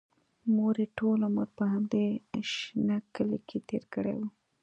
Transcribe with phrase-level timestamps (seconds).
[0.55, 2.05] مور یې ټول عمر په همدې
[2.51, 4.21] شنه کلي کې تېر کړی و